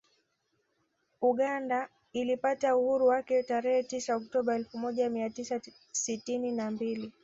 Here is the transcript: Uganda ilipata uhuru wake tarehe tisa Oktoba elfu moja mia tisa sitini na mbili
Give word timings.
Uganda 1.21 1.89
ilipata 2.13 2.77
uhuru 2.77 3.07
wake 3.07 3.43
tarehe 3.43 3.83
tisa 3.83 4.15
Oktoba 4.15 4.55
elfu 4.55 4.77
moja 4.77 5.09
mia 5.09 5.29
tisa 5.29 5.61
sitini 5.91 6.51
na 6.51 6.71
mbili 6.71 7.11